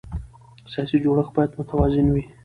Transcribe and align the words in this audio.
سیاسي 0.71 0.97
جوړښت 1.03 1.31
باید 1.35 1.51
متوازن 1.57 2.07
وي 2.09 2.23